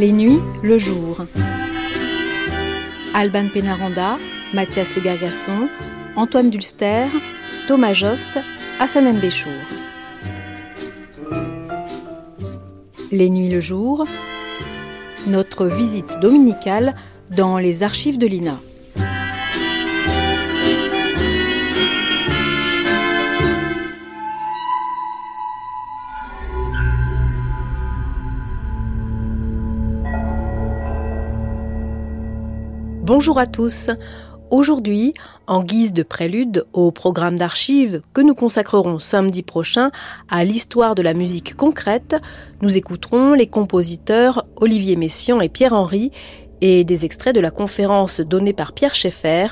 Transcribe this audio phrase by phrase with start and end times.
[0.00, 1.26] Les nuits, le jour.
[3.12, 4.16] Alban Pénaranda,
[4.54, 5.68] Mathias Le Gargasson,
[6.16, 7.04] Antoine Dulster,
[7.68, 8.38] Thomas Jost,
[8.78, 9.52] Hassan Mbéchour.
[13.10, 14.06] Les nuits, le jour.
[15.26, 16.94] Notre visite dominicale
[17.30, 18.58] dans les archives de l'INA.
[33.20, 33.90] Bonjour à tous.
[34.50, 35.12] Aujourd'hui,
[35.46, 39.90] en guise de prélude au programme d'archives que nous consacrerons samedi prochain
[40.30, 42.16] à l'histoire de la musique concrète,
[42.62, 46.12] nous écouterons les compositeurs Olivier Messiaen et Pierre Henry
[46.62, 49.48] et des extraits de la conférence donnée par Pierre Schaeffer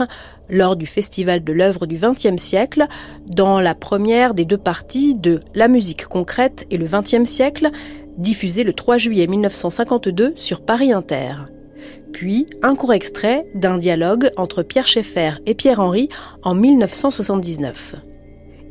[0.48, 2.86] lors du Festival de l'œuvre du XXe siècle,
[3.26, 7.68] dans la première des deux parties de La musique concrète et le XXe siècle,
[8.16, 11.34] diffusée le 3 juillet 1952 sur Paris Inter
[12.12, 16.08] puis un court extrait d'un dialogue entre Pierre Schaeffer et Pierre Henry
[16.42, 17.96] en 1979.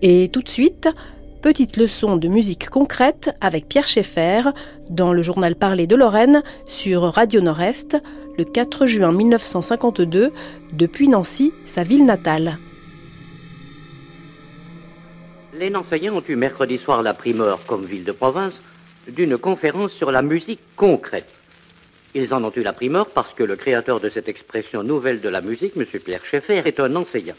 [0.02, 0.90] Et tout de suite,
[1.42, 4.42] petite leçon de musique concrète avec Pierre Schaeffer
[4.90, 7.98] dans le journal Parlé de Lorraine sur Radio Nord-Est
[8.38, 10.32] le 4 juin 1952
[10.74, 12.58] depuis Nancy, sa ville natale.
[15.58, 18.54] Les Nancéiens ont eu mercredi soir la primeur, comme ville de province,
[19.08, 21.37] d'une conférence sur la musique concrète.
[22.14, 25.30] Ils en ont eu la primeur parce que le créateur de cette expression nouvelle de
[25.30, 25.86] la musique, M.
[25.86, 27.36] Pierre Schaeffer, est un enseignant.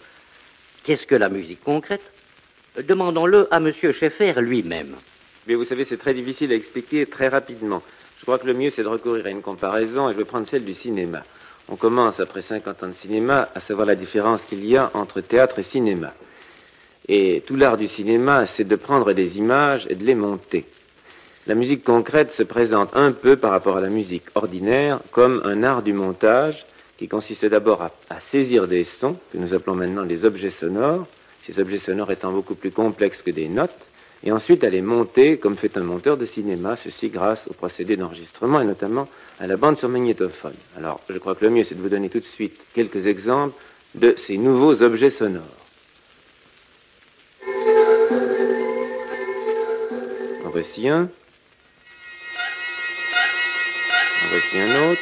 [0.84, 2.02] Qu'est-ce que la musique concrète?
[2.86, 3.72] Demandons-le à M.
[3.72, 4.97] Schaeffer lui-même.
[5.47, 7.83] Mais vous savez, c'est très difficile à expliquer très rapidement.
[8.19, 10.47] Je crois que le mieux, c'est de recourir à une comparaison, et je vais prendre
[10.47, 11.25] celle du cinéma.
[11.69, 15.20] On commence, après 50 ans de cinéma, à savoir la différence qu'il y a entre
[15.20, 16.14] théâtre et cinéma.
[17.08, 20.66] Et tout l'art du cinéma, c'est de prendre des images et de les monter.
[21.48, 25.62] La musique concrète se présente un peu par rapport à la musique ordinaire comme un
[25.62, 26.66] art du montage
[26.98, 31.06] qui consiste d'abord à, saisir des sons, que nous appelons maintenant des objets sonores,
[31.47, 33.70] ces objets sonores étant beaucoup plus complexes que des notes,
[34.22, 37.97] et ensuite à les monter comme fait un monteur de cinéma, ceci grâce au procédé
[37.97, 40.56] d'enregistrement et notamment à la bande sur magnétophone.
[40.76, 43.54] Alors je crois que le mieux c'est de vous donner tout de suite quelques exemples
[43.94, 45.44] de ces nouveaux objets sonores.
[50.53, 51.09] Voici un.
[54.26, 55.00] Voici un autre.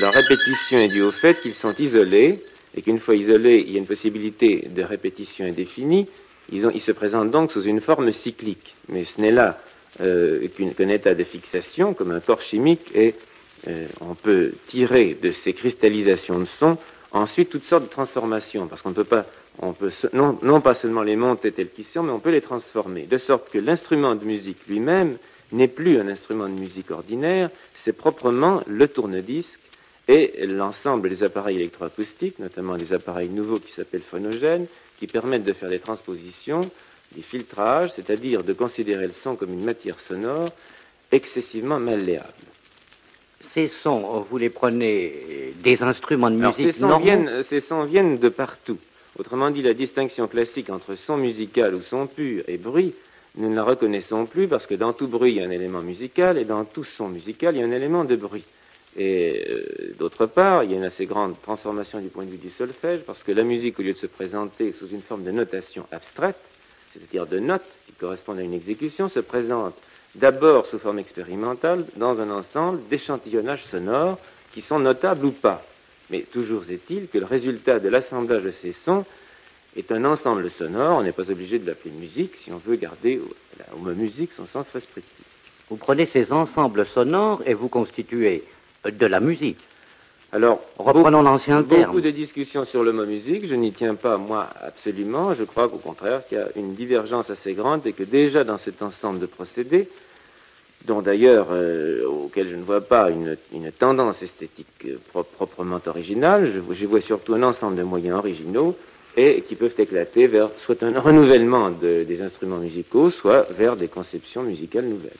[0.00, 2.42] La répétition est due au fait qu'ils sont isolés
[2.74, 6.08] et qu'une fois isolés, il y a une possibilité de répétition indéfinie.
[6.50, 8.74] Ils, se présentent donc sous une forme cyclique.
[8.88, 9.60] Mais ce n'est là
[10.00, 10.46] euh,
[10.76, 13.14] qu'un état de fixation, comme un corps chimique, et
[13.68, 16.78] euh, on peut tirer de ces cristallisations de son
[17.12, 19.26] ensuite toutes sortes de transformations, parce qu'on ne peut pas
[20.12, 23.50] non, pas seulement les monter tels qu'ils sont, mais on peut les transformer, de sorte
[23.50, 25.16] que l'instrument de musique lui-même
[25.50, 29.58] n'est plus un instrument de musique ordinaire, c'est proprement le tourne-disque
[30.06, 34.66] et l'ensemble des appareils électroacoustiques, notamment les appareils nouveaux qui s'appellent phonogènes,
[34.98, 36.70] qui permettent de faire des transpositions,
[37.12, 40.50] des filtrages, c'est-à-dire de considérer le son comme une matière sonore
[41.10, 42.32] excessivement malléable.
[43.54, 48.18] Ces sons, vous les prenez des instruments de musique ces sons, viennent, ces sons viennent
[48.18, 48.78] de partout.
[49.18, 52.94] Autrement dit, la distinction classique entre son musical ou son pur et bruit,
[53.36, 55.82] nous ne la reconnaissons plus parce que dans tout bruit, il y a un élément
[55.82, 58.44] musical et dans tout son musical, il y a un élément de bruit.
[58.96, 62.38] Et euh, d'autre part, il y a une assez grande transformation du point de vue
[62.38, 65.30] du solfège parce que la musique, au lieu de se présenter sous une forme de
[65.30, 66.38] notation abstraite,
[66.92, 69.74] c'est-à-dire de notes qui correspondent à une exécution, se présente
[70.14, 74.18] d'abord sous forme expérimentale dans un ensemble d'échantillonnages sonores
[74.52, 75.64] qui sont notables ou pas.
[76.10, 79.04] Mais toujours est-il que le résultat de l'assemblage de ces sons
[79.76, 80.98] est un ensemble sonore.
[80.98, 83.20] On n'est pas obligé de l'appeler musique si on veut garder
[83.74, 85.24] au mot musique son sens restrictif.
[85.68, 88.44] Vous prenez ces ensembles sonores et vous constituez
[88.84, 89.58] de la musique.
[90.30, 91.86] Alors, reprenons l'ancien terme.
[91.86, 95.34] Beaucoup de discussions sur le mot musique, je n'y tiens pas, moi, absolument.
[95.34, 98.58] Je crois qu'au contraire, qu'il y a une divergence assez grande et que déjà dans
[98.58, 99.88] cet ensemble de procédés,
[100.84, 103.38] dont d'ailleurs, euh, auquel je ne vois pas une,
[103.78, 104.98] tendance esthétique euh,
[105.38, 108.76] proprement originale, je, vois surtout un ensemble de moyens originaux
[109.16, 114.42] et qui peuvent éclater vers soit un renouvellement des instruments musicaux, soit vers des conceptions
[114.42, 115.10] musicales nouvelles.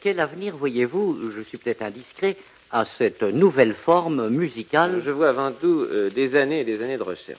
[0.00, 2.36] quel avenir voyez-vous, je suis peut-être indiscret,
[2.72, 6.96] à cette nouvelle forme musicale Je vois avant tout euh, des années et des années
[6.96, 7.38] de recherche.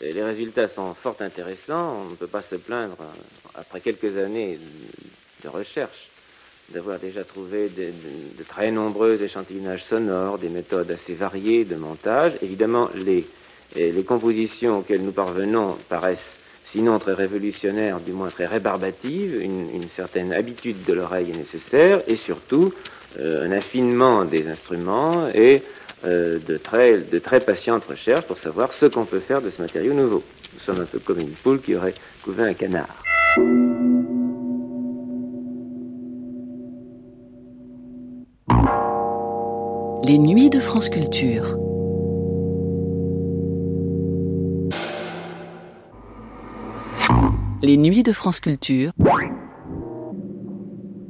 [0.00, 2.96] les résultats sont fort intéressants, on ne peut pas se plaindre
[3.54, 4.58] après quelques années
[5.42, 6.08] de recherche,
[6.68, 7.92] d'avoir déjà trouvé de,
[8.48, 12.32] très nombreux échantillonnages sonores, des méthodes assez variées de montage.
[12.40, 13.26] Évidemment, les,
[13.74, 16.36] les compositions auxquelles nous parvenons paraissent
[16.72, 22.16] sinon très révolutionnaire, du moins très rébarbative, une, certaine habitude de l'oreille est nécessaire, et
[22.16, 22.74] surtout
[23.18, 25.62] un affinement des instruments et
[26.04, 29.92] de, très, de très patientes recherches pour savoir ce qu'on peut faire de ce matériau
[29.94, 30.22] nouveau.
[30.54, 33.02] Nous sommes un peu comme une poule qui aurait couvé un canard.
[40.06, 41.58] Les nuits de France Culture.
[47.62, 48.92] Les nuits de France Culture.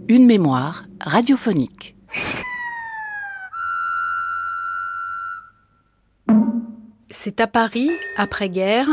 [0.08, 1.96] Une mémoire radiophonique.
[7.10, 8.88] C'est à Paris, après-guerre,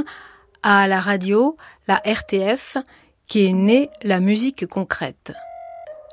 [0.64, 1.56] à la radio,
[1.88, 2.78] la RTF,
[3.28, 5.34] qui est née la musique concrète.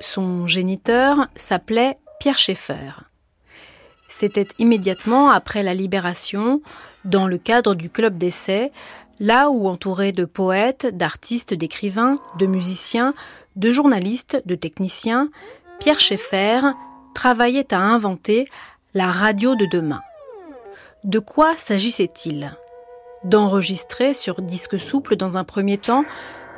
[0.01, 2.91] Son géniteur s'appelait Pierre Schaeffer.
[4.07, 6.61] C'était immédiatement après la libération,
[7.05, 8.71] dans le cadre du club d'essai,
[9.21, 13.13] là où, entouré de poètes, d'artistes, d'écrivains, de musiciens,
[13.55, 15.29] de journalistes, de techniciens,
[15.79, 16.61] Pierre Schaeffer
[17.13, 18.47] travaillait à inventer
[18.95, 20.01] la radio de demain.
[21.03, 22.57] De quoi s'agissait-il?
[23.23, 26.03] D'enregistrer sur disque souple dans un premier temps,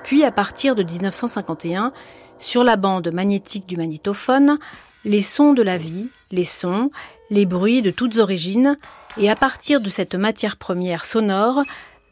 [0.04, 1.92] puis à partir de 1951,
[2.40, 4.58] sur la bande magnétique du magnétophone,
[5.04, 6.92] les sons de la vie, les sons,
[7.30, 8.78] les bruits de toutes origines,
[9.18, 11.62] et à partir de cette matière première sonore,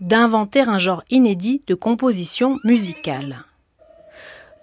[0.02, 3.46] d'inventer un genre inédit de composition musicale.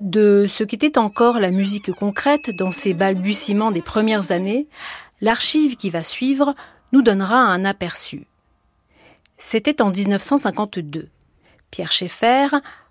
[0.01, 4.67] De ce qu'était encore la musique concrète dans ces balbutiements des premières années,
[5.21, 6.55] l'archive qui va suivre
[6.93, 8.27] nous donnera un aperçu.
[9.39, 11.09] C'était en 1952.
[11.71, 12.49] Pierre Schaeffer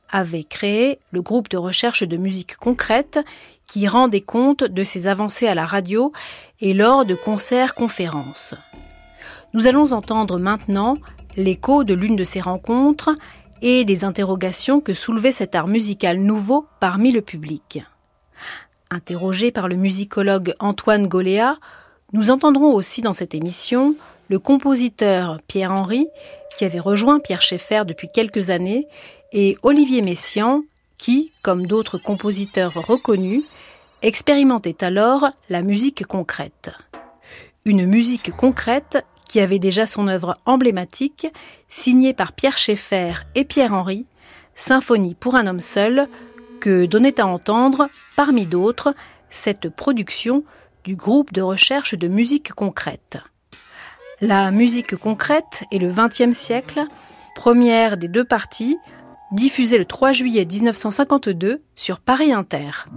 [0.09, 3.19] avait créé le groupe de recherche de musique concrète
[3.67, 6.13] qui rendait compte de ses avancées à la radio
[6.61, 8.53] et lors de concerts-conférences.
[9.53, 10.97] Nous allons entendre maintenant
[11.37, 13.15] l'écho de l'une de ces rencontres
[13.61, 17.83] et des interrogations que soulevait cet art musical nouveau parmi le public.
[18.91, 21.57] Interrogé par le musicologue Antoine Goléa,
[22.13, 23.95] nous entendrons aussi dans cette émission
[24.29, 26.07] le compositeur Pierre Henry,
[26.57, 28.87] qui avait rejoint Pierre Schaeffer depuis quelques années,
[29.31, 30.63] et Olivier Messiaen,
[30.97, 33.43] qui, comme d'autres compositeurs reconnus,
[34.01, 36.71] expérimentait alors la musique concrète.
[37.65, 41.27] Une musique concrète qui avait déjà son œuvre emblématique,
[41.69, 44.05] signée par Pierre Schaeffer et Pierre Henry,
[44.55, 46.07] Symphonie pour un homme seul,
[46.59, 48.93] que donnait à entendre, parmi d'autres,
[49.29, 50.43] cette production
[50.83, 53.17] du groupe de recherche de musique concrète.
[54.21, 56.83] La musique concrète est le XXe siècle,
[57.35, 58.77] première des deux parties,
[59.31, 62.87] diffusée le 3 juillet 1952 sur Paris Inter.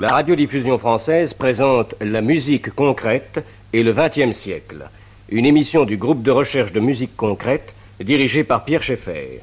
[0.00, 4.88] La radiodiffusion française présente La musique concrète et le XXe siècle,
[5.28, 9.40] une émission du groupe de recherche de musique concrète dirigée par Pierre Schaeffer.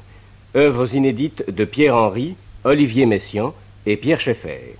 [0.54, 3.52] Œuvres inédites de Pierre Henry, Olivier Messiaen
[3.86, 4.76] et Pierre Schaeffer.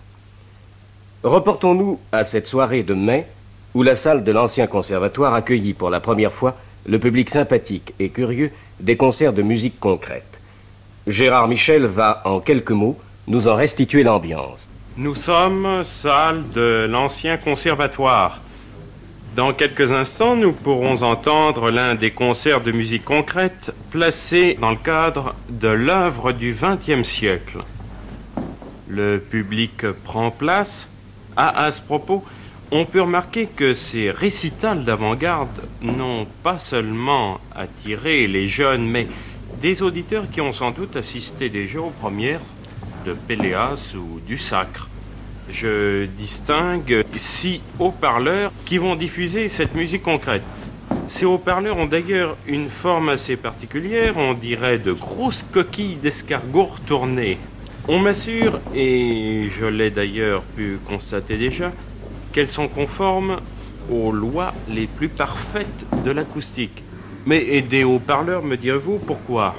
[1.22, 3.26] Reportons-nous à cette soirée de mai
[3.74, 6.56] où la salle de l'ancien conservatoire accueillit pour la première fois
[6.86, 8.50] le public sympathique et curieux
[8.80, 10.40] des concerts de musique concrète.
[11.06, 14.68] Gérard Michel va, en quelques mots, nous en restituer l'ambiance.
[14.96, 18.40] Nous sommes salle de l'ancien conservatoire.
[19.36, 24.76] Dans quelques instants, nous pourrons entendre l'un des concerts de musique concrète placés dans le
[24.76, 27.58] cadre de l'œuvre du XXe siècle.
[28.88, 30.88] Le public prend place.
[31.36, 32.24] À ce propos,
[32.72, 39.06] on peut remarquer que ces récitals d'avant-garde n'ont pas seulement attiré les jeunes, mais
[39.62, 42.40] des auditeurs qui ont sans doute assisté déjà aux premières
[43.06, 44.89] de Péléas ou du Sacre.
[45.52, 50.42] Je distingue six haut-parleurs qui vont diffuser cette musique concrète.
[51.08, 57.38] Ces haut-parleurs ont d'ailleurs une forme assez particulière, on dirait de grosses coquilles d'escargots retournées.
[57.88, 61.72] On m'assure, et je l'ai d'ailleurs pu constater déjà,
[62.32, 63.40] qu'elles sont conformes
[63.90, 66.84] aux lois les plus parfaites de l'acoustique.
[67.26, 69.56] Mais des haut-parleurs, me direz-vous, pourquoi?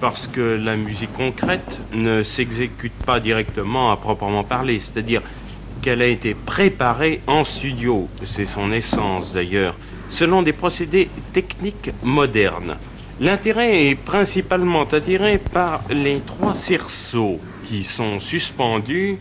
[0.00, 5.20] Parce que la musique concrète ne s'exécute pas directement à proprement parler, c'est-à-dire
[5.82, 9.76] qu'elle a été préparée en studio, c'est son essence d'ailleurs,
[10.08, 12.76] selon des procédés techniques modernes.
[13.20, 19.18] L'intérêt est principalement attiré par les trois cerceaux qui sont suspendus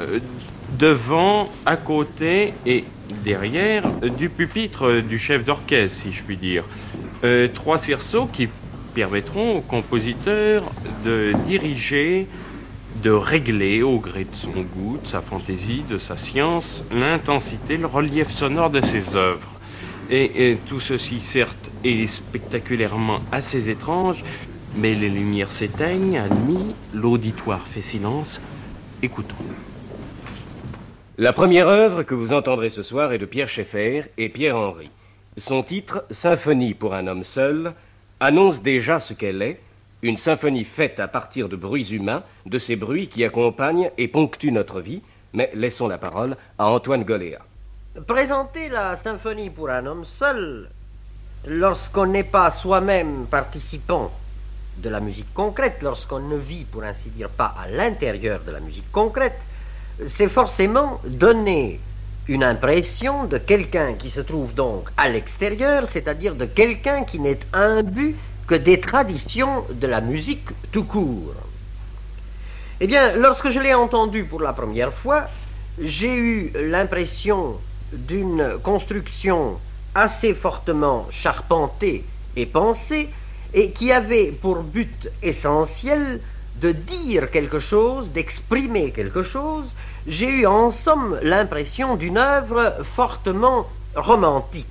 [0.00, 0.18] euh,
[0.78, 2.84] devant, à côté et
[3.22, 3.86] derrière
[4.18, 6.64] du pupitre du chef d'orchestre, si je puis dire.
[7.24, 8.48] Euh, trois cerceaux qui
[8.94, 10.64] permettront au compositeur
[11.04, 12.26] de diriger,
[13.02, 17.86] de régler au gré de son goût, de sa fantaisie, de sa science, l'intensité, le
[17.86, 19.48] relief sonore de ses œuvres.
[20.10, 24.22] Et, tout ceci, certes, est spectaculairement assez étrange,
[24.76, 26.26] mais les lumières s'éteignent à
[26.92, 28.40] l'auditoire fait silence.
[29.02, 29.34] Écoutons.
[31.18, 34.90] La première œuvre que vous entendrez ce soir est de Pierre Schaeffer et Pierre Henry.
[35.38, 37.72] Son titre, Symphonie pour un homme seul,
[38.22, 39.60] annonce déjà ce qu'elle est,
[40.00, 44.52] une symphonie faite à partir de bruits humains, de ces bruits qui accompagnent et ponctuent
[44.52, 45.02] notre vie,
[45.32, 47.40] mais laissons la parole à Antoine Goléa.
[48.06, 50.70] Présenter la symphonie pour un homme seul,
[51.46, 54.12] lorsqu'on n'est pas soi-même participant
[54.78, 58.60] de la musique concrète, lorsqu'on ne vit, pour ainsi dire, pas à l'intérieur de la
[58.60, 59.40] musique concrète,
[60.06, 61.80] c'est forcément donner
[62.28, 67.38] une impression de quelqu'un qui se trouve donc à l'extérieur, c'est-à-dire de quelqu'un qui n'est
[67.84, 71.34] but que des traditions de la musique tout court.
[72.80, 75.28] Eh bien, lorsque je l'ai entendu pour la première fois,
[75.80, 77.56] j'ai eu l'impression
[77.92, 79.58] d'une construction
[79.94, 82.04] assez fortement charpentée
[82.36, 83.08] et pensée,
[83.54, 86.20] et qui avait pour but essentiel
[86.60, 89.74] de dire quelque chose, d'exprimer quelque chose,
[90.06, 94.66] j'ai eu en somme l'impression d'une œuvre fortement romantique.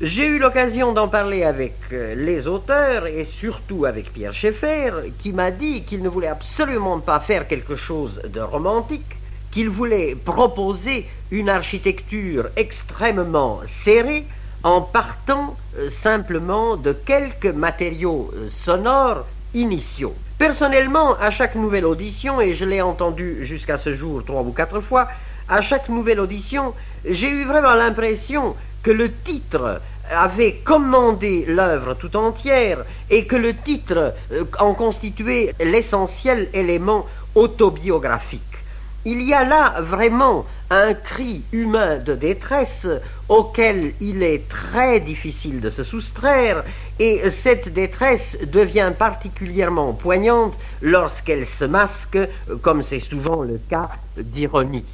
[0.00, 5.32] J'ai eu l'occasion d'en parler avec euh, les auteurs et surtout avec Pierre Schaeffer, qui
[5.32, 9.16] m'a dit qu'il ne voulait absolument pas faire quelque chose de romantique,
[9.50, 14.24] qu'il voulait proposer une architecture extrêmement serrée
[14.62, 20.14] en partant euh, simplement de quelques matériaux euh, sonores initiaux.
[20.38, 24.80] Personnellement, à chaque nouvelle audition, et je l'ai entendu jusqu'à ce jour trois ou quatre
[24.80, 25.08] fois,
[25.48, 28.54] à chaque nouvelle audition, j'ai eu vraiment l'impression
[28.84, 35.54] que le titre avait commandé l'œuvre tout entière et que le titre euh, en constituait
[35.58, 37.04] l'essentiel élément
[37.34, 38.47] autobiographique.
[39.10, 42.86] Il y a là vraiment un cri humain de détresse
[43.30, 46.62] auquel il est très difficile de se soustraire,
[46.98, 52.18] et cette détresse devient particulièrement poignante lorsqu'elle se masque,
[52.60, 53.88] comme c'est souvent le cas,
[54.18, 54.84] d'ironie.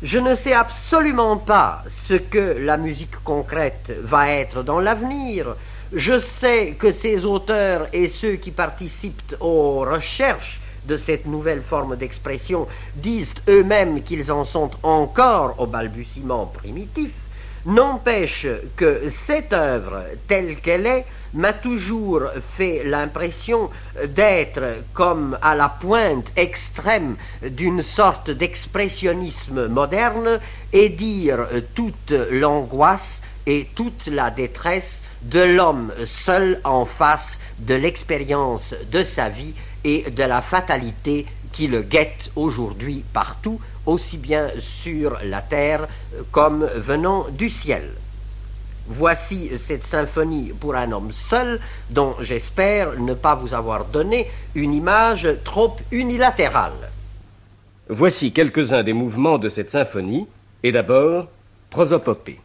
[0.00, 5.56] Je ne sais absolument pas ce que la musique concrète va être dans l'avenir.
[5.92, 11.96] Je sais que ces auteurs et ceux qui participent aux recherches de cette nouvelle forme
[11.96, 17.10] d'expression disent eux-mêmes qu'ils en sont encore au balbutiement primitif.
[17.66, 22.22] N'empêche que cette œuvre, telle qu'elle est, m'a toujours
[22.56, 23.70] fait l'impression
[24.08, 24.62] d'être
[24.92, 30.38] comme à la pointe extrême d'une sorte d'expressionnisme moderne
[30.72, 38.74] et dire toute l'angoisse et toute la détresse de l'homme seul en face de l'expérience
[38.92, 45.18] de sa vie et de la fatalité qui le guette aujourd'hui partout, aussi bien sur
[45.22, 45.86] la terre
[46.32, 47.90] comme venant du ciel.
[48.86, 51.60] Voici cette symphonie pour un homme seul,
[51.90, 56.90] dont j'espère ne pas vous avoir donné une image trop unilatérale.
[57.88, 60.26] Voici quelques-uns des mouvements de cette symphonie,
[60.62, 61.28] et d'abord,
[61.70, 62.40] prosopopée.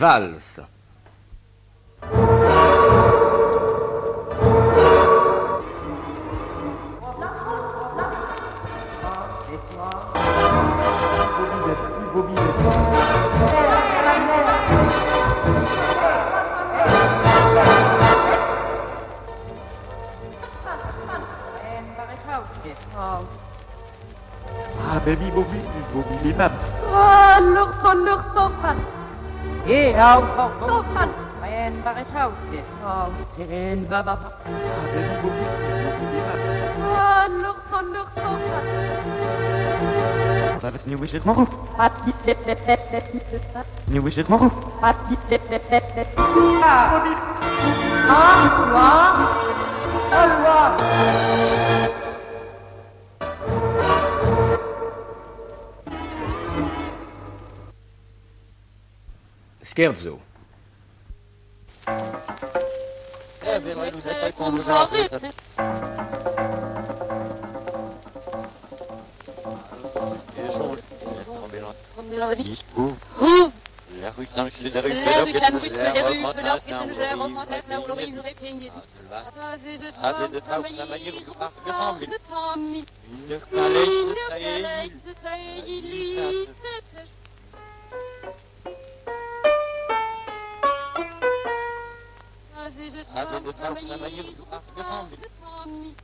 [0.00, 0.64] Valse.
[24.82, 25.60] Ah, baby, bobby,
[25.92, 26.32] bobby, les
[27.40, 28.99] lucht, lucht.
[29.70, 30.82] Ie, au, au, au.
[31.40, 31.78] Mae'n
[72.18, 72.36] la rue
[74.00, 74.92] La rue Canouche, les rues,
[76.34, 78.72] Pelor, Kissenger, Romantet, Naulory, Répeigné.
[79.12, 80.40] Assez de Assez
[92.76, 95.96] de travail, travail, travailler, travailler, beaucoup de temps, mis.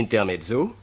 [0.00, 0.79] Intermezzo.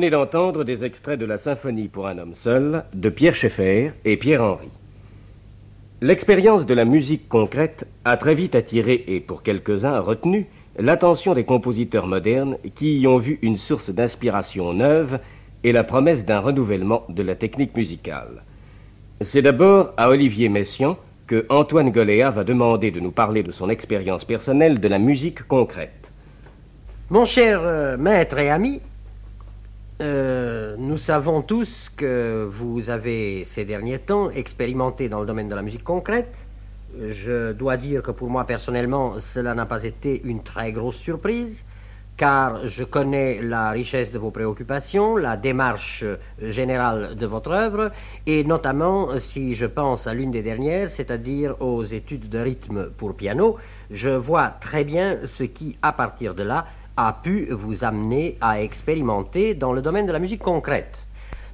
[0.00, 4.16] Venez d'entendre des extraits de la Symphonie pour un homme seul de Pierre Schaeffer et
[4.16, 4.70] Pierre Henry.
[6.00, 10.46] L'expérience de la musique concrète a très vite attiré et pour quelques-uns retenu
[10.78, 15.18] l'attention des compositeurs modernes qui y ont vu une source d'inspiration neuve
[15.64, 18.42] et la promesse d'un renouvellement de la technique musicale.
[19.20, 23.68] C'est d'abord à Olivier Messiaen que Antoine Goléa va demander de nous parler de son
[23.68, 26.10] expérience personnelle de la musique concrète.
[27.10, 28.80] Mon cher euh, maître et ami,
[30.00, 35.54] euh, nous savons tous que vous avez ces derniers temps expérimenté dans le domaine de
[35.54, 36.46] la musique concrète.
[37.08, 41.64] Je dois dire que pour moi personnellement, cela n'a pas été une très grosse surprise,
[42.16, 46.04] car je connais la richesse de vos préoccupations, la démarche
[46.40, 47.92] générale de votre œuvre,
[48.26, 53.14] et notamment si je pense à l'une des dernières, c'est-à-dire aux études de rythme pour
[53.14, 53.56] piano,
[53.90, 56.66] je vois très bien ce qui, à partir de là,
[57.08, 60.98] a pu vous amener à expérimenter dans le domaine de la musique concrète.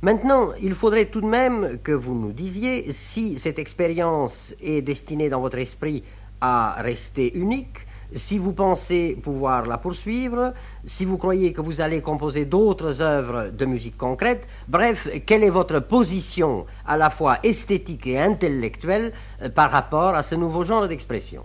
[0.02, 5.28] Maintenant, il faudrait tout de même que vous nous disiez si cette expérience est destinée
[5.28, 6.02] dans votre esprit
[6.40, 7.78] à rester unique,
[8.12, 10.52] si vous pensez pouvoir la poursuivre,
[10.84, 15.50] si vous croyez que vous allez composer d'autres œuvres de musique concrète, bref, quelle est
[15.50, 20.88] votre position à la fois esthétique et intellectuelle euh, par rapport à ce nouveau genre
[20.88, 21.44] d'expression?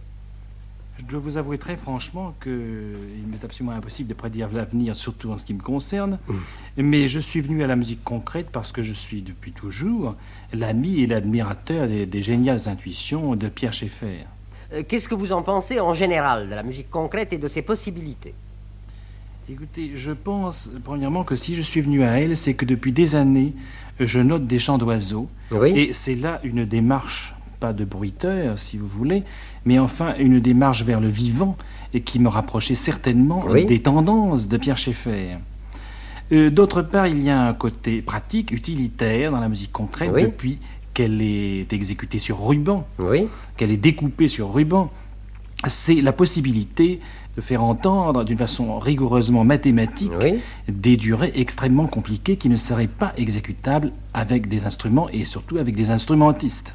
[0.99, 2.51] Je dois vous avouer très franchement qu'il
[3.27, 6.19] m'est absolument impossible de prédire l'avenir, surtout en ce qui me concerne.
[6.77, 10.15] Mais je suis venu à la musique concrète parce que je suis depuis toujours
[10.53, 14.25] l'ami et l'admirateur des, des géniales intuitions de Pierre Schaeffer.
[14.73, 17.63] Euh, Qu'est-ce que vous en pensez en général de la musique concrète et de ses
[17.63, 18.35] possibilités?
[19.49, 23.15] Écoutez, je pense premièrement que si je suis venu à elle, c'est que depuis des
[23.15, 23.53] années,
[23.99, 25.27] je note des chants d'oiseaux.
[25.51, 25.71] Oui.
[25.77, 29.23] Et c'est là une démarche, pas de bruiteur, si vous voulez,
[29.65, 31.55] mais enfin une démarche vers le vivant
[31.93, 33.65] et qui me rapprochait certainement Oui.
[33.65, 35.37] des tendances de Pierre Schaeffer.
[36.33, 40.23] Euh, D'autre part, il y a un côté pratique, utilitaire dans la musique concrète Oui.
[40.23, 40.57] depuis
[40.93, 43.27] qu'elle est exécutée sur ruban, Oui.
[43.57, 44.89] qu'elle est découpée sur ruban.
[45.67, 46.99] C'est la possibilité
[47.37, 50.39] de faire entendre d'une façon rigoureusement mathématique Oui.
[50.67, 55.75] des durées extrêmement compliquées qui ne seraient pas exécutables avec des instruments et surtout avec
[55.75, 56.73] des instrumentistes.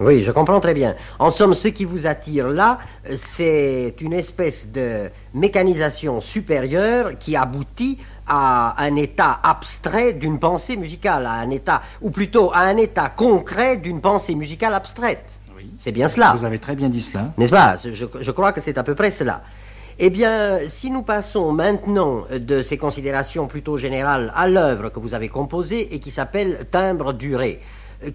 [0.00, 0.94] Oui, je comprends très bien.
[1.18, 2.78] En somme, ce qui vous attire là,
[3.08, 10.76] euh, c'est une espèce de mécanisation supérieure qui aboutit à un état abstrait d'une pensée
[10.76, 15.24] musicale, à un état, ou plutôt à un état concret d'une pensée musicale abstraite.
[15.78, 16.34] C'est bien cela.
[16.36, 17.32] Vous avez très bien dit cela.
[17.36, 17.76] N'est-ce pas?
[17.76, 19.42] Je, je crois que c'est à peu près cela.
[19.98, 25.14] Eh bien, si nous passons maintenant de ces considérations plutôt générales à l'œuvre que vous
[25.14, 27.60] avez composée et qui s'appelle Timbre duré,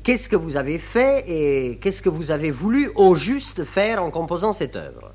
[0.04, 4.10] qu'est-ce que vous avez fait et qu'est-ce que vous avez voulu au juste faire en
[4.12, 5.12] composant cette œuvre?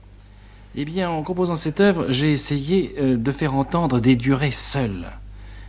[0.77, 5.07] Eh bien, en composant cette œuvre, j'ai essayé euh, de faire entendre des durées seules,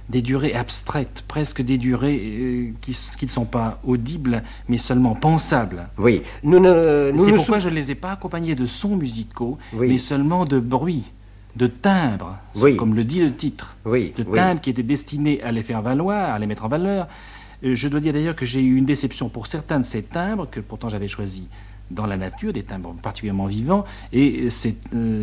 [0.10, 5.88] des durées abstraites, presque des durées euh, qui ne sont pas audibles, mais seulement pensables.
[6.00, 7.12] Oui, nous ne...
[7.18, 9.89] C'est pourquoi je ne les ai pas accompagnés de sons musicaux, Oui.
[9.89, 11.04] mais seulement de bruit,
[11.56, 12.76] de timbres, Oui.
[12.76, 13.76] comme le dit le titre.
[13.86, 14.36] Oui, de oui.
[14.36, 17.08] timbres qui étaient destinés à les faire valoir, à les mettre en valeur.
[17.63, 20.48] Euh, je dois dire d'ailleurs que j'ai eu une déception pour certains de ces timbres,
[20.50, 21.44] que pourtant j'avais choisis
[21.91, 24.76] dans la nature, des timbres particulièrement vivants, et euh, c'est,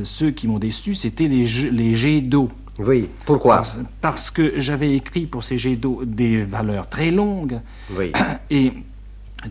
[0.05, 2.49] ceux qui m'ont déçu, c'était les, jets- les jets d'eau.
[2.79, 7.61] Oui, pourquoi Parce, parce que j'avais écrit pour ces jets d'eau des valeurs très longues,
[7.97, 8.13] Oui,
[8.51, 8.73] et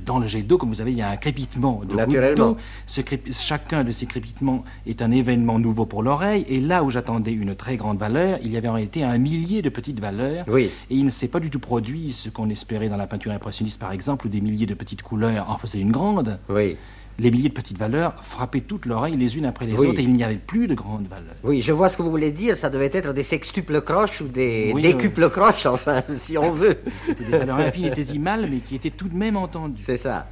[0.05, 2.57] dans le jet d'eau, comme vous savez, il y a un crépitement de Naturellement.
[3.03, 6.45] crépi- chacun de ces crépitements est un événement nouveau pour l'oreille.
[6.47, 9.61] Et là où j'attendais une très grande valeur, il y avait en réalité un millier
[9.61, 10.45] de petites valeurs.
[10.47, 10.69] oui.
[10.89, 13.79] Et il ne s'est pas du tout produit ce qu'on espérait dans la peinture impressionniste,
[13.79, 16.39] par exemple, où des milliers de petites couleurs en faisaient une grande.
[16.49, 16.77] Oui,
[17.19, 19.87] Les milliers de petites valeurs frappaient toute l'oreille les unes après les Oui.
[19.87, 21.35] autres et il n'y avait plus de grandes valeurs.
[21.43, 22.55] oui, je vois ce que vous voulez dire.
[22.55, 26.77] Ça devait être des sextuples croches ou des Oui, décuples croches, enfin, si on veut.
[27.01, 29.83] C'était des valeurs infinitésimales, mais qui étaient tout de même entendues.
[29.83, 30.27] C'est ça.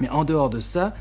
[0.00, 0.94] Mais en dehors de ça,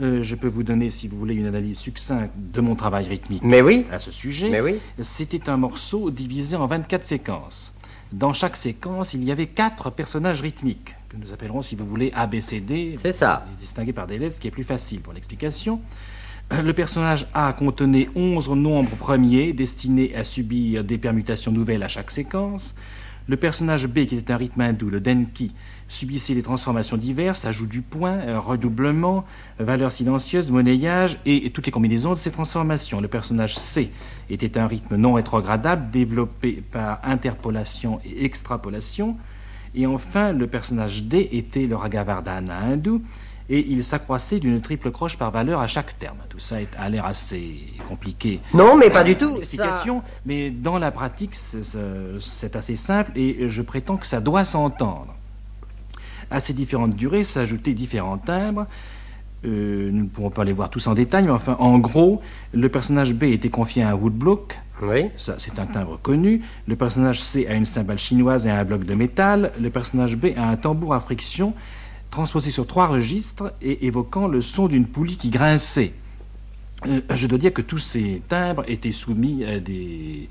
[0.00, 3.42] euh, je peux vous donner, si vous voulez, une analyse succincte de mon travail rythmique
[3.44, 4.48] Mais oui, à ce sujet.
[4.48, 4.76] mais oui.
[5.02, 7.72] C'était un morceau divisé en 24 séquences.
[8.12, 12.12] Dans chaque séquence, il y avait quatre personnages rythmiques, que nous appellerons, si vous voulez,
[12.14, 13.44] ABCD, C'est ça.
[13.58, 15.80] distingués par des lettres, ce qui est plus facile pour l'explication.
[16.52, 21.88] Euh, Le personnage A contenait 11 nombres premiers destinés à subir des permutations nouvelles à
[21.88, 22.76] chaque séquence.
[23.26, 25.52] Le personnage B, qui était un rythme hindou, le Denki,
[25.88, 29.24] subissait des transformations diverses, ajout du point, euh, redoublement,
[29.58, 33.00] valeur silencieuse, monnayage et, et toutes les combinaisons de ces transformations.
[33.00, 33.90] Le personnage C
[34.30, 39.16] était un rythme non rétrogradable, développé par interpolation et extrapolation.
[39.74, 43.02] Et enfin, le personnage D était le Ragavardhana hindou,
[43.48, 46.18] et il s'accroissait d'une triple croche par valeur à chaque terme.
[46.28, 47.56] Tout ça a l'air assez
[47.88, 48.40] compliqué.
[48.54, 49.42] Non, mais pas du tout.
[49.42, 49.84] Ça...
[50.24, 55.14] Mais dans la pratique, c'est assez simple, et je prétends que ça doit s'entendre.
[56.30, 58.66] À ces différentes durées s'ajoutaient différents timbres.
[59.44, 62.68] Euh, nous ne pourrons pas les voir tous en détail, mais enfin, en gros, le
[62.68, 66.42] personnage B était confié à un woodblock, Oui, ça, c'est un timbre connu.
[66.66, 69.52] Le personnage C a une cymbale chinoise et un bloc de métal.
[69.60, 71.54] Le personnage B a un tambour à friction
[72.10, 75.92] transposé sur trois registres et évoquant le son d'une poulie qui grinçait.
[76.86, 80.28] Euh, je dois dire que tous ces timbres étaient soumis à des,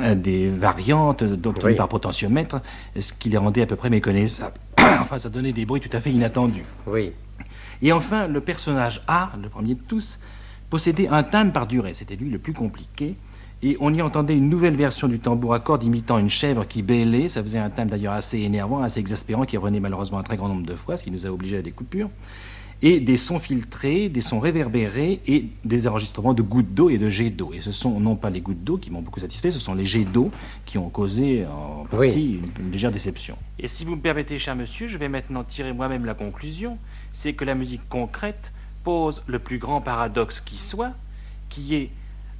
[0.00, 1.74] à des variantes obtenues Oui.
[1.76, 2.60] par potentiomètre,
[2.98, 4.56] ce qui les rendait à peu près méconnaissables.
[4.78, 6.64] enfin, ça donnait des bruits tout à fait inattendus.
[6.86, 7.12] Oui.
[7.80, 10.18] Et enfin, le personnage A, le premier de tous,
[10.68, 11.94] possédait un timbre par durée.
[11.94, 13.14] C'était lui le plus compliqué.
[13.62, 16.82] Et on y entendait une nouvelle version du tambour à cordes imitant une chèvre qui
[16.82, 17.28] bêlait.
[17.28, 20.48] Ça faisait un timbre d'ailleurs assez énervant, assez exaspérant, qui revenait malheureusement un très grand
[20.48, 22.10] nombre de fois, ce qui nous a obligés à des coupures.
[22.84, 27.08] Et des sons filtrés, des sons réverbérés et des enregistrements de gouttes d'eau et de
[27.08, 27.52] jets d'eau.
[27.54, 29.84] Et ce sont non pas les gouttes d'eau qui m'ont beaucoup satisfait, ce sont les
[29.84, 30.32] jets d'eau
[30.64, 33.36] qui ont causé en partie une, une légère déception.
[33.60, 36.76] Et si vous me permettez, cher monsieur, je vais maintenant tirer moi-même la conclusion
[37.12, 38.52] c'est que la musique concrète
[38.84, 40.92] pose le plus grand paradoxe qui soit,
[41.48, 41.90] qui est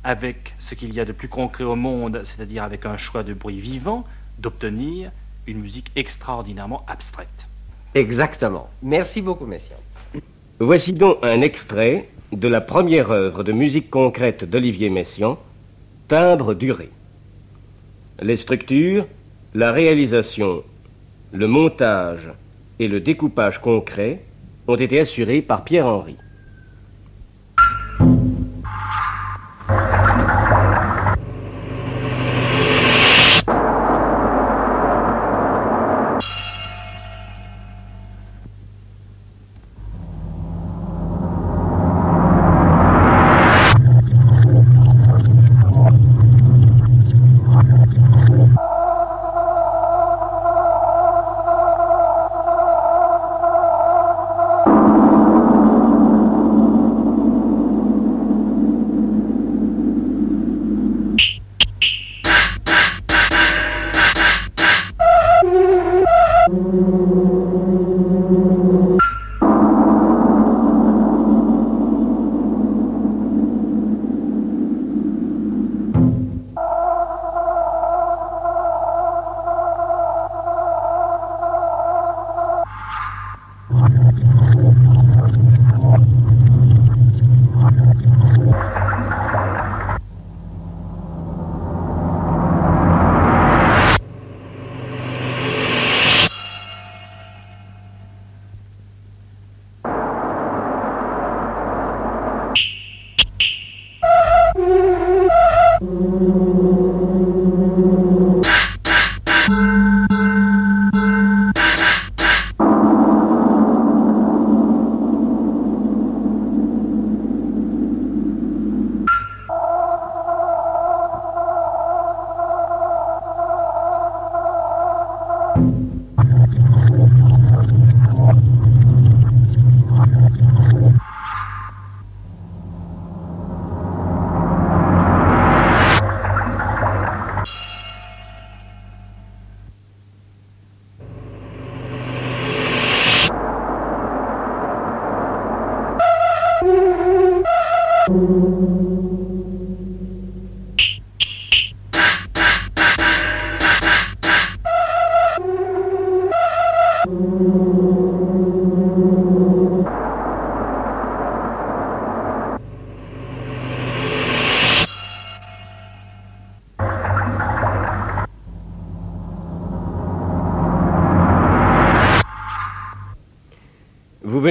[0.05, 3.35] avec ce qu'il y a de plus concret au monde, c'est-à-dire avec un choix de
[3.35, 4.05] bruit vivant,
[4.38, 5.11] d'obtenir
[5.47, 7.29] une musique extraordinairement abstraite.
[7.95, 8.69] Exactement.
[8.83, 9.77] Merci beaucoup, messieurs.
[10.59, 15.38] Voici donc un extrait de la première œuvre de musique concrète d'Olivier Messiaen,
[16.09, 16.91] Timbre duré.
[18.21, 19.07] Les structures,
[19.55, 20.62] la réalisation,
[21.33, 22.31] le montage
[22.79, 24.23] et le découpage concret
[24.67, 25.65] ont été assurés par
[29.73, 29.93] Pierre-Henri.
[29.93, 30.02] Vous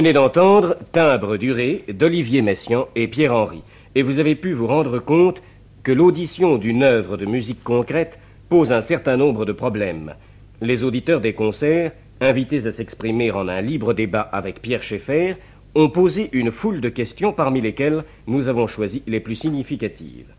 [0.02, 3.62] venez d'entendre Timbre duré d'Olivier Messiaen et Pierre-Henri,
[3.94, 5.40] et vous avez pu vous rendre compte
[5.84, 10.14] que l'audition d'une œuvre de musique concrète pose un certain nombre de problèmes.
[10.60, 15.36] Les auditeurs des concerts, invités à s'exprimer en un libre débat avec Pierre Schaeffer,
[15.76, 20.34] ont posé une foule de questions parmi lesquelles nous avons choisi les plus significatives.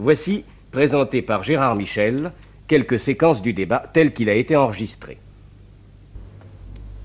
[0.00, 2.32] Voici, présenté par Gérard Michel,
[2.66, 5.18] quelques séquences du débat tel qu'il a été enregistré.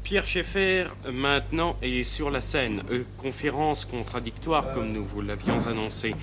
[0.04, 2.84] Pierre Schaeffer, maintenant, est sur la scène.
[2.92, 6.14] Euh, conférence contradictoire, comme nous vous l'avions annoncé.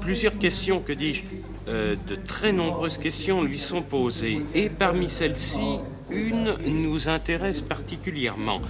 [0.00, 1.22] Plusieurs questions, que dis-je,
[1.68, 4.40] euh, de très nombreuses questions lui sont posées.
[4.54, 5.78] Et parmi celles-ci,
[6.10, 8.62] une nous intéresse particulièrement.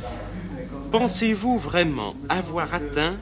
[0.90, 3.16] Pensez-vous vraiment avoir atteint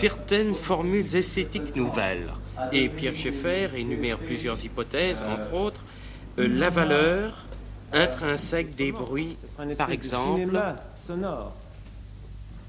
[0.00, 2.32] certaines formules esthétiques nouvelles?
[2.72, 5.84] Et Pierre Schaeffer énumère plusieurs hypothèses, entre autres,
[6.38, 7.47] euh, la valeur,
[7.92, 9.36] intrinsèque des bruits,
[9.76, 10.24] par exemple.
[10.38, 11.52] cinéma sonore,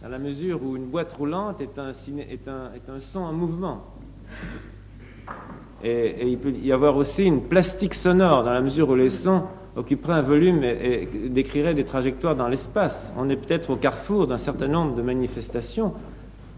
[0.01, 3.19] dans la mesure où une boîte roulante est un, ciné- est un, est un son
[3.19, 3.83] en mouvement.
[5.83, 9.09] Et, et il peut y avoir aussi une plastique sonore, dans la mesure où les
[9.09, 9.43] sons
[9.75, 13.13] occuperaient un volume et, et décriraient des trajectoires dans l'espace.
[13.17, 15.93] On est peut-être au carrefour d'un certain nombre de manifestations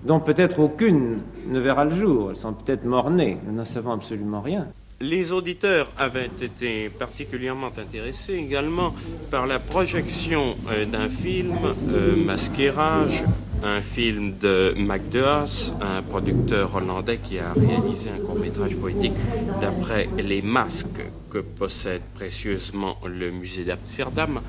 [0.03, 2.31] dont peut-être aucune ne verra le jour.
[2.31, 4.67] Elles sont peut-être mort-nées, nous n'en savons absolument rien.
[5.01, 8.93] Les auditeurs avaient été particulièrement intéressés également
[9.31, 11.57] par la projection euh, d'un film,
[11.89, 13.23] euh, Masquerage,
[13.63, 19.13] un film de Mac Deas, un producteur hollandais qui a réalisé un court-métrage poétique
[19.59, 24.39] d'après les masques que possède précieusement le musée d'Amsterdam.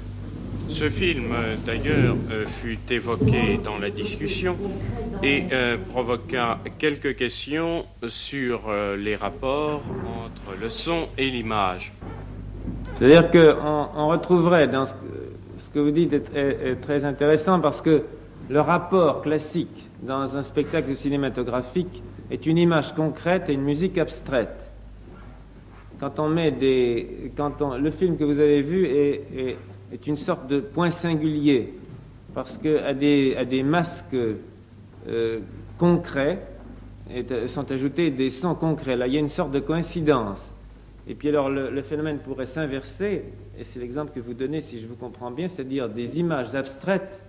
[0.75, 4.57] Ce film, euh, d'ailleurs, euh, fut évoqué dans la discussion
[5.23, 11.93] et euh, provoqua quelques questions sur les rapports entre le son et l'image.
[12.95, 14.95] C'est-à-dire qu'on on retrouverait dans ce,
[15.75, 18.05] que vous dites est, très intéressant parce que
[18.49, 24.73] le rapport classique dans un spectacle cinématographique est une image concrète et une musique abstraite.
[26.01, 29.57] Quand on met des, quand on, le film que vous avez vu est-
[29.93, 31.75] est une sorte de point singulier
[32.35, 34.17] parce que à des, à des masques
[35.09, 35.39] euh,
[35.79, 36.39] concrets
[37.11, 38.97] est- sont ajoutés des sons concrets.
[38.97, 40.53] Là, il y a une sorte de coïncidence.
[41.07, 43.25] Et puis alors le, le phénomène pourrait s'inverser,
[43.59, 47.23] et c'est l'exemple que vous donnez si je vous comprends bien, c'est-à-dire des images abstraites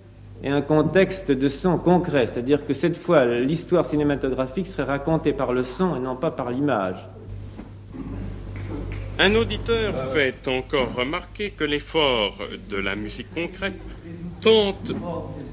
[0.43, 5.53] et un contexte de son concret, c'est-à-dire que cette fois l'histoire cinématographique serait racontée par
[5.53, 7.07] le son et non pas par l'image.
[9.19, 12.35] Un auditeur fait encore remarquer que l'effort
[12.67, 13.79] de la musique concrète
[14.41, 14.91] tente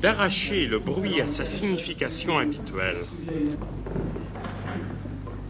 [0.01, 2.97] d'arracher le bruit à sa signification habituelle.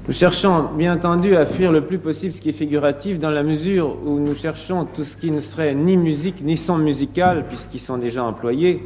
[0.08, 3.44] Nous cherchons bien entendu à fuir le plus possible ce qui est figuratif dans la
[3.44, 7.78] mesure où nous cherchons tout ce qui ne serait ni musique ni son musical puisqu'ils
[7.78, 8.82] sont déjà employés,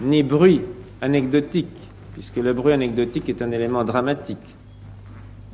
[0.00, 0.60] ni bruit
[1.00, 1.66] anecdotique
[2.12, 4.38] puisque le bruit anecdotique est un élément dramatique.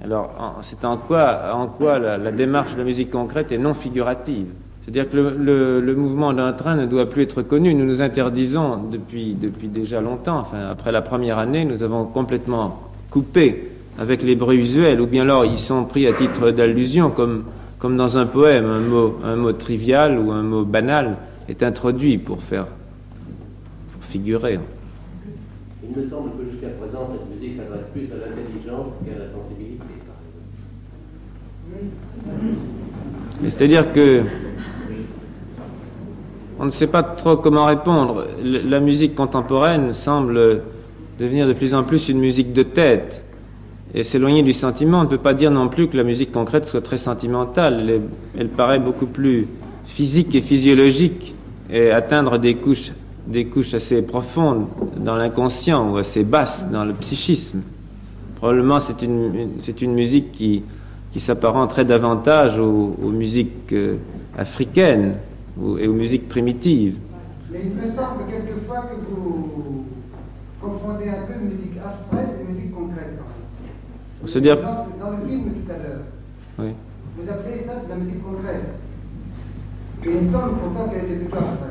[0.05, 4.49] Alors c'est en quoi, la, démarche de la musique concrète est non figurative?
[4.83, 7.75] C'est-à-dire que le mouvement d'un train ne doit plus être connu.
[7.75, 10.41] Nous nous interdisons depuis, depuis déjà longtemps.
[10.41, 15.23] Enfin, après la première année, nous avons complètement coupé avec les bruits usuels, ou bien
[15.23, 17.45] alors ils sont pris à titre d'allusion, comme,
[17.79, 21.17] comme dans un poème, un mot, un mot trivial ou un mot banal
[21.49, 22.67] est introduit pour faire
[23.93, 24.59] pour figurer.
[25.83, 29.85] Il me semble que jusqu'à présent, cette musique s'adresse plus à l'intelligence qu'à la sensibilité.
[30.07, 30.49] par exemple.
[33.34, 34.23] Et C'est-à-dire que
[36.59, 38.27] on ne sait pas trop comment répondre.
[38.43, 40.63] La musique contemporaine semble
[41.19, 43.25] devenir de plus en plus une musique de tête
[43.93, 45.01] et s'éloigner du sentiment.
[45.01, 48.01] On ne peut pas dire non plus que la musique concrète soit très sentimentale.
[48.39, 49.47] Elle, paraît beaucoup plus
[49.85, 51.35] physique et physiologique
[51.71, 52.93] et atteindre des couches,
[53.75, 54.67] assez profondes
[54.97, 57.61] dans l'inconscient ou assez basses dans le psychisme.
[58.37, 60.63] Probablement c'est une musique qui,
[61.15, 63.99] qui s'apparenterait davantage aux, aux musiques euh,
[64.37, 65.15] africaines
[65.57, 66.99] ou- et aux musiques primitives.
[67.53, 69.85] Mais il me semble quelquefois que vous
[70.61, 73.17] confondez un peu musique abstraite et musique concrète.
[74.25, 76.01] On se dire- Par exemple, Dans le film tout à l'heure,
[76.59, 76.73] Oui.
[77.17, 78.65] vous appelez ça de la musique concrète.
[80.05, 81.71] Et il me semble pourtant qu'elle était plutôt abstraite.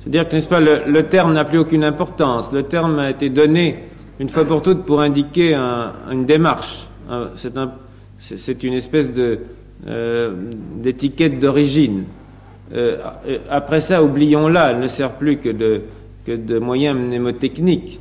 [0.00, 2.50] C'est-à-dire que, n'est-ce pas, le, le terme n'a plus aucune importance.
[2.50, 3.84] Le terme a été donné
[4.18, 6.87] une fois pour toutes pour indiquer un- une démarche.
[7.08, 7.72] Un- C'est un-
[8.18, 9.10] c'est- c'est une espèce
[9.86, 10.32] euh,
[10.76, 12.04] d'étiquette d'origine.
[12.74, 12.98] Euh,
[13.48, 15.82] après ça, oublions-la, elle ne sert plus que de,
[16.26, 18.00] que de moyen mnémotechnique.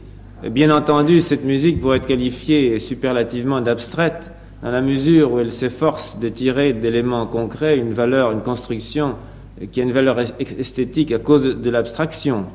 [0.52, 4.32] Bien entendu, cette musique pourrait être qualifiée superlativement d'abstraite,
[4.64, 9.14] dans la mesure où elle s'efforce de tirer d'éléments concrets une valeur, une construction
[9.62, 12.46] euh, qui a une valeur es- esthétique à cause de, l'abstraction.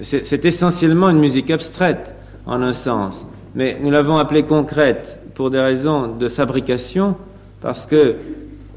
[0.00, 2.14] C'est essentiellement une musique abstraite,
[2.46, 3.26] en un sens.
[3.54, 7.16] Mais nous l'avons appelée concrète pour des raisons de fabrication,
[7.60, 8.16] parce que,